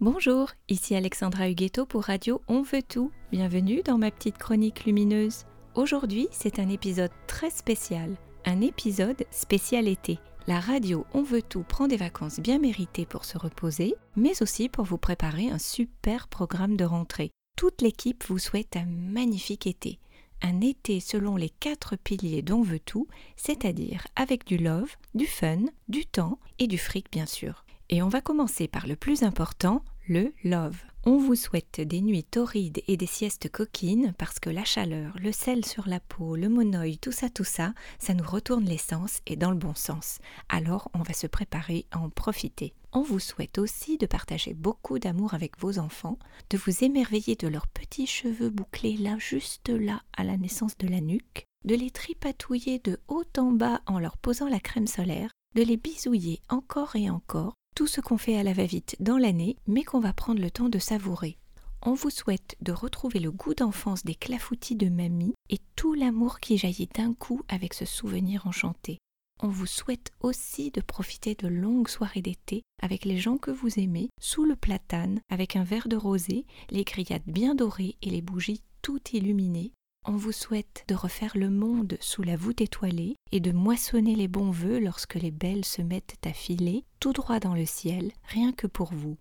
Bonjour, 0.00 0.52
ici 0.68 0.94
Alexandra 0.94 1.50
Huguetto 1.50 1.84
pour 1.84 2.04
Radio 2.04 2.40
On 2.46 2.62
veut 2.62 2.84
tout. 2.84 3.10
Bienvenue 3.32 3.82
dans 3.82 3.98
ma 3.98 4.12
petite 4.12 4.38
chronique 4.38 4.84
lumineuse. 4.84 5.44
Aujourd'hui, 5.74 6.28
c'est 6.30 6.60
un 6.60 6.68
épisode 6.68 7.10
très 7.26 7.50
spécial, 7.50 8.16
un 8.44 8.60
épisode 8.60 9.24
spécial 9.32 9.88
été. 9.88 10.20
La 10.46 10.60
radio 10.60 11.04
On 11.14 11.24
veut 11.24 11.42
tout 11.42 11.64
prend 11.64 11.88
des 11.88 11.96
vacances 11.96 12.38
bien 12.38 12.60
méritées 12.60 13.06
pour 13.06 13.24
se 13.24 13.36
reposer, 13.38 13.96
mais 14.14 14.40
aussi 14.40 14.68
pour 14.68 14.84
vous 14.84 14.98
préparer 14.98 15.50
un 15.50 15.58
super 15.58 16.28
programme 16.28 16.76
de 16.76 16.84
rentrée. 16.84 17.32
Toute 17.56 17.82
l'équipe 17.82 18.22
vous 18.28 18.38
souhaite 18.38 18.76
un 18.76 18.86
magnifique 18.86 19.66
été. 19.66 19.98
Un 20.42 20.60
été 20.60 21.00
selon 21.00 21.34
les 21.34 21.50
quatre 21.50 21.96
piliers 21.96 22.42
d'On 22.42 22.62
veut 22.62 22.78
tout, 22.78 23.08
c'est-à-dire 23.34 24.06
avec 24.14 24.46
du 24.46 24.58
love, 24.58 24.94
du 25.16 25.26
fun, 25.26 25.64
du 25.88 26.06
temps 26.06 26.38
et 26.60 26.68
du 26.68 26.78
fric 26.78 27.10
bien 27.10 27.26
sûr. 27.26 27.64
Et 27.90 28.02
on 28.02 28.08
va 28.08 28.20
commencer 28.20 28.68
par 28.68 28.86
le 28.86 28.96
plus 28.96 29.22
important, 29.22 29.82
le 30.08 30.34
love. 30.44 30.76
On 31.04 31.16
vous 31.16 31.36
souhaite 31.36 31.80
des 31.80 32.02
nuits 32.02 32.24
torrides 32.24 32.82
et 32.86 32.98
des 32.98 33.06
siestes 33.06 33.50
coquines 33.50 34.12
parce 34.18 34.38
que 34.38 34.50
la 34.50 34.64
chaleur, 34.64 35.16
le 35.18 35.32
sel 35.32 35.64
sur 35.64 35.88
la 35.88 35.98
peau, 35.98 36.36
le 36.36 36.50
monoï, 36.50 36.98
tout 36.98 37.12
ça, 37.12 37.30
tout 37.30 37.44
ça, 37.44 37.72
ça 37.98 38.12
nous 38.12 38.28
retourne 38.28 38.66
l'essence 38.66 39.20
et 39.26 39.36
dans 39.36 39.50
le 39.50 39.56
bon 39.56 39.74
sens. 39.74 40.18
Alors 40.50 40.90
on 40.92 41.02
va 41.02 41.14
se 41.14 41.26
préparer 41.26 41.86
à 41.90 41.98
en 41.98 42.10
profiter. 42.10 42.74
On 42.92 43.00
vous 43.00 43.20
souhaite 43.20 43.56
aussi 43.56 43.96
de 43.96 44.04
partager 44.04 44.52
beaucoup 44.52 44.98
d'amour 44.98 45.32
avec 45.32 45.58
vos 45.58 45.78
enfants, 45.78 46.18
de 46.50 46.58
vous 46.58 46.84
émerveiller 46.84 47.36
de 47.36 47.48
leurs 47.48 47.68
petits 47.68 48.06
cheveux 48.06 48.50
bouclés 48.50 48.98
là, 48.98 49.16
juste 49.18 49.70
là, 49.70 50.02
à 50.14 50.24
la 50.24 50.36
naissance 50.36 50.76
de 50.76 50.88
la 50.88 51.00
nuque, 51.00 51.46
de 51.64 51.74
les 51.74 51.90
tripatouiller 51.90 52.80
de 52.80 52.98
haut 53.08 53.24
en 53.38 53.52
bas 53.52 53.80
en 53.86 53.98
leur 53.98 54.18
posant 54.18 54.48
la 54.48 54.60
crème 54.60 54.86
solaire, 54.86 55.30
de 55.54 55.62
les 55.62 55.78
bisouiller 55.78 56.40
encore 56.50 56.96
et 56.96 57.08
encore 57.08 57.54
tout 57.78 57.86
ce 57.86 58.00
qu'on 58.00 58.18
fait 58.18 58.36
à 58.36 58.42
la 58.42 58.54
va-vite 58.54 58.96
dans 58.98 59.18
l'année, 59.18 59.56
mais 59.68 59.84
qu'on 59.84 60.00
va 60.00 60.12
prendre 60.12 60.40
le 60.40 60.50
temps 60.50 60.68
de 60.68 60.80
savourer. 60.80 61.38
On 61.80 61.94
vous 61.94 62.10
souhaite 62.10 62.56
de 62.60 62.72
retrouver 62.72 63.20
le 63.20 63.30
goût 63.30 63.54
d'enfance 63.54 64.02
des 64.02 64.16
clafoutis 64.16 64.74
de 64.74 64.88
mamie 64.88 65.34
et 65.48 65.60
tout 65.76 65.94
l'amour 65.94 66.40
qui 66.40 66.58
jaillit 66.58 66.88
d'un 66.92 67.14
coup 67.14 67.42
avec 67.48 67.74
ce 67.74 67.84
souvenir 67.84 68.48
enchanté. 68.48 68.98
On 69.40 69.46
vous 69.46 69.66
souhaite 69.66 70.10
aussi 70.18 70.72
de 70.72 70.80
profiter 70.80 71.36
de 71.36 71.46
longues 71.46 71.86
soirées 71.86 72.20
d'été 72.20 72.64
avec 72.82 73.04
les 73.04 73.18
gens 73.18 73.38
que 73.38 73.52
vous 73.52 73.78
aimez, 73.78 74.10
sous 74.20 74.44
le 74.44 74.56
platane, 74.56 75.20
avec 75.30 75.54
un 75.54 75.62
verre 75.62 75.86
de 75.86 75.94
rosé, 75.94 76.46
les 76.70 76.82
grillades 76.82 77.22
bien 77.28 77.54
dorées 77.54 77.94
et 78.02 78.10
les 78.10 78.22
bougies 78.22 78.64
tout 78.82 78.98
illuminées, 79.12 79.70
on 80.08 80.16
vous 80.16 80.32
souhaite 80.32 80.84
de 80.88 80.94
refaire 80.94 81.36
le 81.36 81.50
monde 81.50 81.98
sous 82.00 82.22
la 82.22 82.34
voûte 82.34 82.62
étoilée 82.62 83.16
et 83.30 83.40
de 83.40 83.52
moissonner 83.52 84.16
les 84.16 84.26
bons 84.26 84.50
vœux 84.50 84.78
lorsque 84.78 85.16
les 85.16 85.30
belles 85.30 85.66
se 85.66 85.82
mettent 85.82 86.16
à 86.24 86.32
filer 86.32 86.84
tout 86.98 87.12
droit 87.12 87.40
dans 87.40 87.54
le 87.54 87.66
ciel, 87.66 88.12
rien 88.24 88.52
que 88.52 88.66
pour 88.66 88.90
vous. 88.94 89.18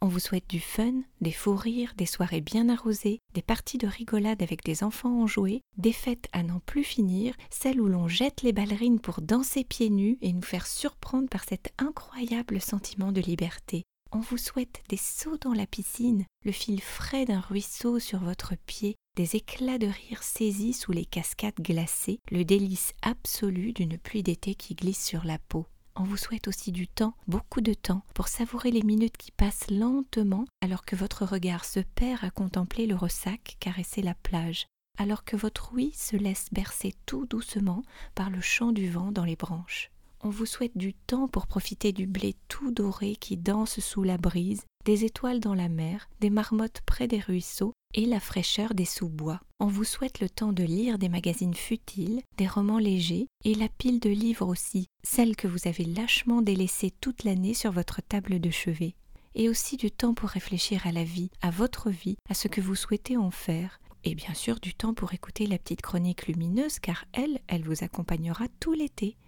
On 0.00 0.06
vous 0.06 0.20
souhaite 0.20 0.48
du 0.48 0.60
fun, 0.60 0.92
des 1.20 1.32
faux 1.32 1.56
rires, 1.56 1.94
des 1.96 2.06
soirées 2.06 2.40
bien 2.40 2.68
arrosées, 2.68 3.18
des 3.32 3.42
parties 3.42 3.78
de 3.78 3.88
rigolade 3.88 4.40
avec 4.40 4.62
des 4.62 4.84
enfants 4.84 5.20
enjoués, 5.22 5.62
des 5.78 5.92
fêtes 5.92 6.28
à 6.32 6.44
n'en 6.44 6.60
plus 6.60 6.84
finir, 6.84 7.34
celles 7.50 7.80
où 7.80 7.88
l'on 7.88 8.06
jette 8.06 8.42
les 8.42 8.52
ballerines 8.52 9.00
pour 9.00 9.20
danser 9.20 9.64
pieds 9.64 9.90
nus 9.90 10.18
et 10.20 10.32
nous 10.32 10.42
faire 10.42 10.68
surprendre 10.68 11.28
par 11.28 11.42
cet 11.42 11.72
incroyable 11.78 12.60
sentiment 12.60 13.10
de 13.10 13.20
liberté. 13.20 13.82
On 14.16 14.20
vous 14.20 14.38
souhaite 14.38 14.80
des 14.88 14.96
sauts 14.96 15.38
dans 15.38 15.52
la 15.52 15.66
piscine, 15.66 16.24
le 16.44 16.52
fil 16.52 16.80
frais 16.80 17.24
d'un 17.24 17.40
ruisseau 17.40 17.98
sur 17.98 18.20
votre 18.20 18.54
pied, 18.64 18.94
des 19.16 19.34
éclats 19.34 19.76
de 19.76 19.88
rire 19.88 20.22
saisis 20.22 20.72
sous 20.72 20.92
les 20.92 21.04
cascades 21.04 21.60
glacées, 21.60 22.20
le 22.30 22.44
délice 22.44 22.92
absolu 23.02 23.72
d'une 23.72 23.98
pluie 23.98 24.22
d'été 24.22 24.54
qui 24.54 24.76
glisse 24.76 25.04
sur 25.04 25.24
la 25.24 25.38
peau. 25.40 25.66
On 25.96 26.04
vous 26.04 26.16
souhaite 26.16 26.46
aussi 26.46 26.70
du 26.70 26.86
temps, 26.86 27.16
beaucoup 27.26 27.60
de 27.60 27.74
temps, 27.74 28.04
pour 28.14 28.28
savourer 28.28 28.70
les 28.70 28.84
minutes 28.84 29.16
qui 29.16 29.32
passent 29.32 29.68
lentement 29.68 30.44
alors 30.60 30.84
que 30.84 30.94
votre 30.94 31.24
regard 31.24 31.64
se 31.64 31.80
perd 31.80 32.22
à 32.22 32.30
contempler 32.30 32.86
le 32.86 32.94
ressac 32.94 33.56
caresser 33.58 34.00
la 34.00 34.14
plage, 34.14 34.68
alors 34.96 35.24
que 35.24 35.34
votre 35.34 35.72
ouïe 35.72 35.92
se 35.92 36.16
laisse 36.16 36.46
bercer 36.52 36.94
tout 37.04 37.26
doucement 37.26 37.82
par 38.14 38.30
le 38.30 38.40
chant 38.40 38.70
du 38.70 38.88
vent 38.88 39.10
dans 39.10 39.24
les 39.24 39.34
branches. 39.34 39.90
On 40.26 40.30
vous 40.30 40.46
souhaite 40.46 40.78
du 40.78 40.94
temps 40.94 41.28
pour 41.28 41.46
profiter 41.46 41.92
du 41.92 42.06
blé 42.06 42.34
tout 42.48 42.70
doré 42.70 43.14
qui 43.14 43.36
danse 43.36 43.80
sous 43.80 44.02
la 44.02 44.16
brise, 44.16 44.62
des 44.86 45.04
étoiles 45.04 45.38
dans 45.38 45.52
la 45.52 45.68
mer, 45.68 46.08
des 46.20 46.30
marmottes 46.30 46.80
près 46.86 47.06
des 47.06 47.18
ruisseaux 47.18 47.74
et 47.92 48.06
la 48.06 48.20
fraîcheur 48.20 48.72
des 48.72 48.86
sous-bois. 48.86 49.38
On 49.60 49.66
vous 49.66 49.84
souhaite 49.84 50.20
le 50.20 50.30
temps 50.30 50.54
de 50.54 50.62
lire 50.62 50.98
des 50.98 51.10
magazines 51.10 51.52
futiles, 51.52 52.22
des 52.38 52.48
romans 52.48 52.78
légers 52.78 53.26
et 53.44 53.54
la 53.54 53.68
pile 53.68 54.00
de 54.00 54.08
livres 54.08 54.48
aussi, 54.48 54.86
celle 55.02 55.36
que 55.36 55.46
vous 55.46 55.68
avez 55.68 55.84
lâchement 55.84 56.40
délaissée 56.40 56.90
toute 57.02 57.24
l'année 57.24 57.52
sur 57.52 57.70
votre 57.70 58.00
table 58.00 58.40
de 58.40 58.50
chevet. 58.50 58.94
Et 59.34 59.50
aussi 59.50 59.76
du 59.76 59.90
temps 59.90 60.14
pour 60.14 60.30
réfléchir 60.30 60.86
à 60.86 60.92
la 60.92 61.04
vie, 61.04 61.28
à 61.42 61.50
votre 61.50 61.90
vie, 61.90 62.16
à 62.30 62.34
ce 62.34 62.48
que 62.48 62.62
vous 62.62 62.76
souhaitez 62.76 63.18
en 63.18 63.30
faire. 63.30 63.78
Et 64.04 64.14
bien 64.14 64.32
sûr 64.32 64.58
du 64.58 64.72
temps 64.72 64.94
pour 64.94 65.12
écouter 65.12 65.46
la 65.46 65.58
petite 65.58 65.82
chronique 65.82 66.28
lumineuse 66.28 66.78
car 66.78 67.04
elle, 67.12 67.40
elle 67.46 67.64
vous 67.64 67.84
accompagnera 67.84 68.46
tout 68.58 68.72
l'été. 68.72 69.18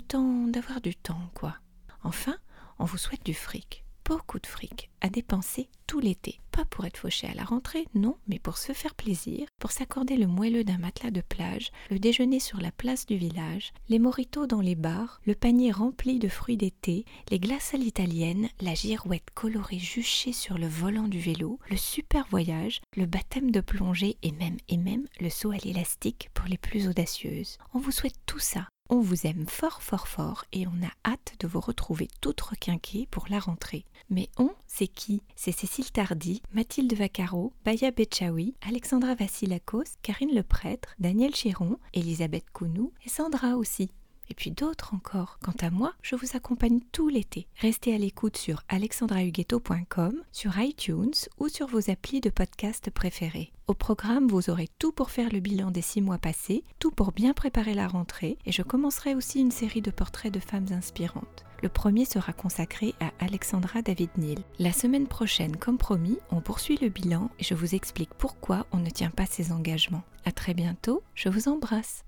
Temps 0.00 0.48
d'avoir 0.48 0.80
du 0.80 0.96
temps, 0.96 1.30
quoi. 1.34 1.56
Enfin, 2.02 2.36
on 2.80 2.84
vous 2.84 2.98
souhaite 2.98 3.24
du 3.24 3.32
fric 3.32 3.84
beaucoup 4.04 4.38
de 4.38 4.46
fric 4.46 4.90
à 5.00 5.08
dépenser 5.08 5.68
tout 5.86 6.00
l'été. 6.00 6.40
Pas 6.50 6.64
pour 6.66 6.84
être 6.84 6.96
fauché 6.96 7.26
à 7.26 7.34
la 7.34 7.44
rentrée, 7.44 7.86
non, 7.94 8.16
mais 8.28 8.38
pour 8.38 8.58
se 8.58 8.72
faire 8.72 8.94
plaisir, 8.94 9.46
pour 9.58 9.70
s'accorder 9.70 10.16
le 10.16 10.26
moelleux 10.26 10.64
d'un 10.64 10.78
matelas 10.78 11.10
de 11.10 11.20
plage, 11.20 11.70
le 11.90 11.98
déjeuner 11.98 12.38
sur 12.38 12.60
la 12.60 12.70
place 12.70 13.06
du 13.06 13.16
village, 13.16 13.72
les 13.88 13.98
moritos 13.98 14.46
dans 14.46 14.60
les 14.60 14.74
bars, 14.74 15.20
le 15.26 15.34
panier 15.34 15.72
rempli 15.72 16.18
de 16.18 16.28
fruits 16.28 16.56
d'été, 16.56 17.04
les 17.30 17.38
glaces 17.38 17.74
à 17.74 17.78
l'italienne, 17.78 18.48
la 18.60 18.74
girouette 18.74 19.30
colorée 19.34 19.78
juchée 19.78 20.32
sur 20.32 20.58
le 20.58 20.68
volant 20.68 21.08
du 21.08 21.18
vélo, 21.18 21.58
le 21.70 21.76
super 21.76 22.26
voyage, 22.28 22.80
le 22.96 23.06
baptême 23.06 23.50
de 23.50 23.60
plongée 23.60 24.16
et 24.22 24.32
même 24.32 24.58
et 24.68 24.76
même 24.76 25.06
le 25.20 25.30
saut 25.30 25.50
à 25.50 25.56
l'élastique 25.56 26.30
pour 26.34 26.46
les 26.46 26.58
plus 26.58 26.88
audacieuses. 26.88 27.58
On 27.72 27.78
vous 27.78 27.92
souhaite 27.92 28.18
tout 28.26 28.38
ça 28.38 28.68
on 28.90 29.00
vous 29.00 29.26
aime 29.26 29.46
fort 29.48 29.82
fort 29.82 30.08
fort 30.08 30.44
et 30.52 30.66
on 30.66 30.84
a 30.84 31.10
hâte 31.10 31.34
de 31.40 31.46
vous 31.46 31.60
retrouver 31.60 32.08
toutes 32.20 32.40
requinquées 32.40 33.08
pour 33.10 33.26
la 33.30 33.38
rentrée. 33.38 33.86
Mais 34.10 34.28
on, 34.38 34.50
c'est 34.66 34.88
qui? 34.88 35.22
C'est 35.36 35.52
Cécile 35.52 35.90
Tardy, 35.90 36.42
Mathilde 36.52 36.92
Vaccaro, 36.94 37.52
Baya 37.64 37.90
Bechaoui, 37.90 38.54
Alexandra 38.60 39.14
Vassilakos, 39.14 39.84
Karine 40.02 40.34
Leprêtre, 40.34 40.94
Daniel 40.98 41.34
Chiron, 41.34 41.78
Elisabeth 41.94 42.44
Kounou 42.52 42.92
et 43.04 43.08
Sandra 43.08 43.56
aussi 43.56 43.90
et 44.30 44.34
puis 44.34 44.50
d'autres 44.50 44.94
encore. 44.94 45.38
Quant 45.42 45.54
à 45.60 45.70
moi, 45.70 45.94
je 46.02 46.16
vous 46.16 46.36
accompagne 46.36 46.80
tout 46.92 47.08
l'été. 47.08 47.46
Restez 47.60 47.94
à 47.94 47.98
l'écoute 47.98 48.36
sur 48.36 48.62
alexandrahuguetto.com, 48.68 50.22
sur 50.32 50.58
iTunes 50.58 51.14
ou 51.38 51.48
sur 51.48 51.66
vos 51.66 51.90
applis 51.90 52.20
de 52.20 52.30
podcast 52.30 52.90
préférés. 52.90 53.52
Au 53.66 53.74
programme, 53.74 54.28
vous 54.28 54.50
aurez 54.50 54.68
tout 54.78 54.92
pour 54.92 55.10
faire 55.10 55.32
le 55.32 55.40
bilan 55.40 55.70
des 55.70 55.80
six 55.80 56.02
mois 56.02 56.18
passés, 56.18 56.64
tout 56.78 56.90
pour 56.90 57.12
bien 57.12 57.32
préparer 57.32 57.72
la 57.72 57.88
rentrée, 57.88 58.36
et 58.44 58.52
je 58.52 58.62
commencerai 58.62 59.14
aussi 59.14 59.40
une 59.40 59.50
série 59.50 59.80
de 59.80 59.90
portraits 59.90 60.32
de 60.32 60.40
femmes 60.40 60.66
inspirantes. 60.70 61.44
Le 61.62 61.70
premier 61.70 62.04
sera 62.04 62.34
consacré 62.34 62.94
à 63.00 63.10
Alexandra 63.24 63.80
David 63.80 64.10
Neal. 64.18 64.38
La 64.58 64.72
semaine 64.72 65.06
prochaine, 65.06 65.56
comme 65.56 65.78
promis, 65.78 66.18
on 66.30 66.42
poursuit 66.42 66.78
le 66.82 66.90
bilan 66.90 67.30
et 67.38 67.44
je 67.44 67.54
vous 67.54 67.74
explique 67.74 68.12
pourquoi 68.18 68.66
on 68.70 68.78
ne 68.78 68.90
tient 68.90 69.08
pas 69.08 69.24
ses 69.24 69.50
engagements. 69.50 70.04
À 70.26 70.32
très 70.32 70.52
bientôt, 70.52 71.02
je 71.14 71.30
vous 71.30 71.48
embrasse. 71.48 72.04